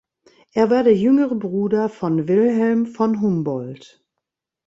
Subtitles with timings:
[0.53, 4.03] Er war der jüngere Bruder von Wilhelm von Humboldt.